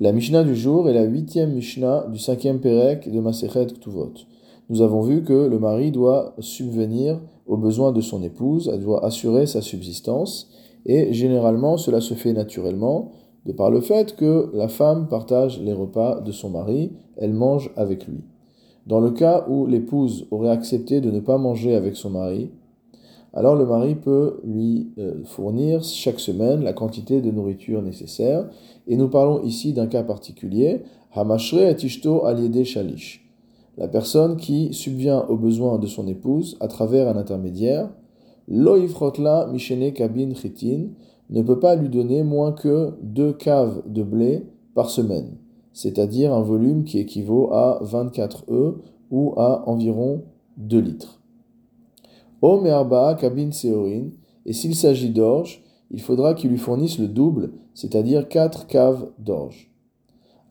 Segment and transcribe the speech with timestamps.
[0.00, 4.12] La Mishnah du jour est la huitième Mishnah du cinquième Pérec de Masechet Ktuvot.
[4.70, 9.04] Nous avons vu que le mari doit subvenir aux besoins de son épouse, elle doit
[9.04, 10.52] assurer sa subsistance,
[10.86, 13.10] et généralement cela se fait naturellement,
[13.44, 17.72] de par le fait que la femme partage les repas de son mari, elle mange
[17.74, 18.20] avec lui.
[18.86, 22.52] Dans le cas où l'épouse aurait accepté de ne pas manger avec son mari,
[23.34, 28.48] alors le mari peut lui euh, fournir chaque semaine la quantité de nourriture nécessaire.
[28.86, 33.24] Et nous parlons ici d'un cas particulier, Hamashre et Ishto aliede shalish.
[33.76, 37.90] La personne qui subvient aux besoins de son épouse à travers un intermédiaire,
[38.48, 40.88] Loifrotla mishene kabin chitin,
[41.30, 45.36] ne peut pas lui donner moins que deux caves de blé par semaine,
[45.74, 48.76] c'est-à-dire un volume qui équivaut à 24 œufs
[49.10, 50.22] ou à environ
[50.56, 51.17] 2 litres.
[52.40, 54.10] O me'arba'a kabin seorin,
[54.46, 59.70] et s'il s'agit d'orge, il faudra qu'il lui fournisse le double, c'est-à-dire quatre caves d'orge.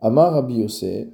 [0.02, 1.10] Amar Rabbi Yossé,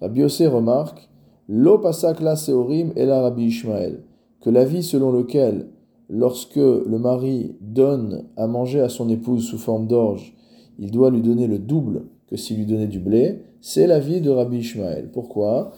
[0.00, 1.08] Rabbi Yossé remarque,
[1.48, 4.02] Lo pasak la seorim et la Rabbi Ishmael,
[4.40, 5.68] que l'avis selon lequel,
[6.10, 10.34] lorsque le mari donne à manger à son épouse sous forme d'orge,
[10.78, 14.30] il doit lui donner le double que s'il lui donnait du blé, c'est l'avis de
[14.30, 15.10] Rabbi Ishmael.
[15.10, 15.72] Pourquoi?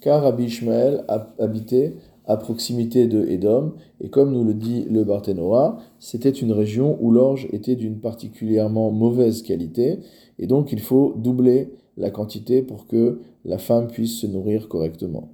[0.00, 5.04] Car Rabbi Ishmael a habité à proximité de Edom, et comme nous le dit le
[5.04, 10.00] Barthénora, c'était une région où l'orge était d'une particulièrement mauvaise qualité,
[10.38, 15.28] et donc il faut doubler la quantité pour que la femme puisse se nourrir correctement.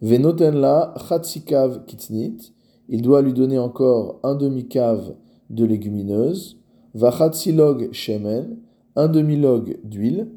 [0.00, 2.52] Venotenla chatsikav kitnit,
[2.88, 5.14] il doit lui donner encore un demi-cave
[5.50, 6.58] de légumineuses,
[6.94, 8.56] vachatsilog shemen,
[8.96, 10.28] un demi-log d'huile,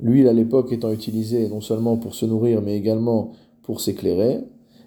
[0.00, 3.32] l'huile à l'époque étant utilisée non seulement pour se nourrir mais également
[3.68, 4.40] pour s'éclairer.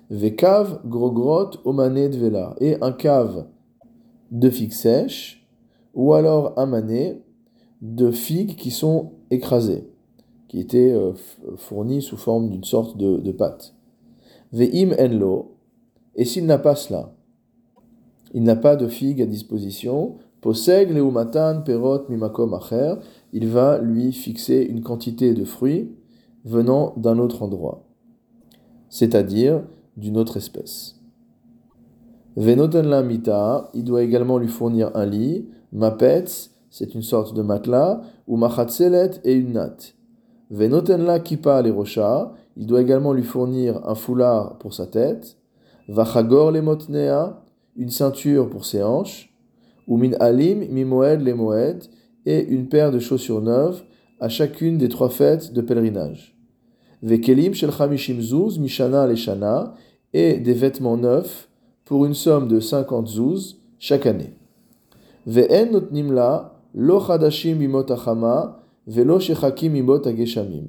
[0.09, 3.45] Vekav grogrot omane vela et un cave
[4.31, 5.47] de figues sèches
[5.93, 7.21] ou alors un mané
[7.83, 9.87] de figues qui sont écrasées,
[10.47, 11.13] qui étaient euh,
[11.57, 13.75] fournies sous forme d'une sorte de, pâte.
[14.51, 15.57] Veim enlo
[16.15, 17.13] et s'il n'a pas cela,
[18.33, 22.95] il n'a pas de figues à disposition, poseg leumatan perot mimakom acher,
[23.31, 25.91] il va lui fixer une quantité de fruits
[26.45, 27.85] venant d'un autre endroit
[28.91, 29.63] c'est-à-dire
[29.97, 30.97] d'une autre espèce.
[32.35, 38.01] Venoten mita, il doit également lui fournir un lit, mapetz, c'est une sorte de matelas,
[38.27, 39.95] ou machatzelet et une natte.
[40.49, 45.37] Venoten la kipa les rocha, il doit également lui fournir un foulard pour sa tête,
[45.87, 47.41] vachagor les motnea,
[47.77, 49.33] une ceinture pour ses hanches,
[49.87, 51.83] ou min alim mimoed les moed,
[52.25, 53.83] et une paire de chaussures neuves
[54.19, 56.37] à chacune des trois fêtes de pèlerinage.
[57.03, 59.73] Vekelim shel chamishim zuz mishana leshana
[60.13, 61.49] et des vêtements neufs
[61.83, 64.35] pour une somme de 50 zouz chaque année.
[65.25, 70.67] Ve'en notnim la lo chadashim mimot achama velo shechakim mimot ageshamim.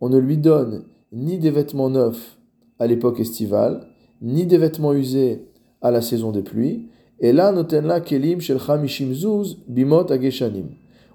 [0.00, 2.38] On ne lui donne ni des vêtements neufs
[2.78, 3.86] à l'époque estivale,
[4.22, 5.48] ni des vêtements usés
[5.82, 6.88] à la saison des pluies,
[7.20, 10.68] et là noten la kelim shel chamishim zuz bimot ageshanim.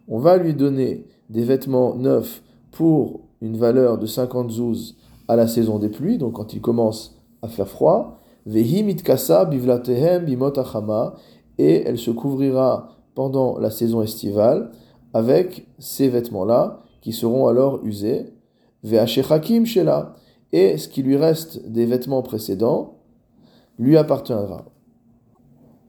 [0.07, 4.97] On va lui donner des vêtements neufs pour une valeur de 50 zouz
[5.27, 10.53] à la saison des pluies, donc quand il commence à faire froid, bivlatehem bimot
[11.57, 14.71] et elle se couvrira pendant la saison estivale
[15.13, 18.33] avec ces vêtements-là qui seront alors usés,
[18.83, 20.15] ve'achechakim shela,
[20.51, 22.95] et ce qui lui reste des vêtements précédents
[23.77, 24.65] lui appartiendra.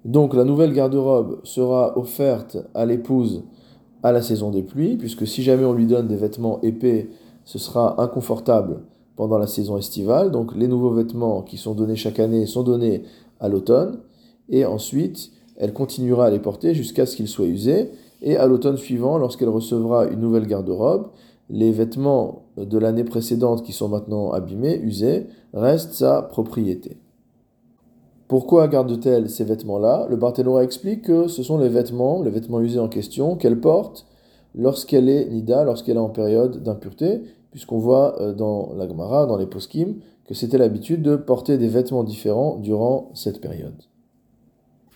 [0.05, 3.45] Donc la nouvelle garde-robe sera offerte à l'épouse
[4.05, 7.09] à la saison des pluies, puisque si jamais on lui donne des vêtements épais,
[7.45, 8.83] ce sera inconfortable
[9.17, 10.31] pendant la saison estivale.
[10.31, 13.03] Donc les nouveaux vêtements qui sont donnés chaque année sont donnés
[13.41, 13.99] à l'automne.
[14.51, 17.93] Et ensuite, elle continuera à les porter jusqu'à ce qu'ils soient usés.
[18.21, 21.09] Et à l'automne suivant, lorsqu'elle recevra une nouvelle garde-robe,
[21.49, 26.99] les vêtements de l'année précédente qui sont maintenant abîmés, usés, restent sa propriété.
[28.27, 30.07] Pourquoi garde-t-elle ces vêtements-là?
[30.09, 34.07] Le Barthénois explique que ce sont les vêtements, les vêtements usés en question, qu'elle porte
[34.55, 39.37] lorsqu'elle est nida, lorsqu'elle est en période d'impureté, puisqu'on voit euh, dans la Gemara, dans
[39.37, 43.83] les poskim, que c'était l'habitude de porter des vêtements différents durant cette période.